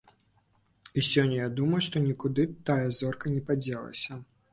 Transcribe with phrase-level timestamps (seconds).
[1.01, 4.19] І сёння я думаю, што нікуды тая зорка не падзелася.